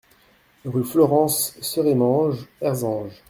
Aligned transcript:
Rue 0.65 0.83
Florence, 0.83 1.55
Serémange-Erzange 1.61 3.13